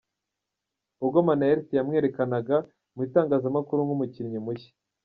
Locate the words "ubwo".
1.03-1.19